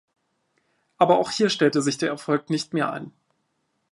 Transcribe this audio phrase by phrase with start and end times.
[0.97, 3.13] Aber auch hier stellte sich der Erfolg nicht mehr ein.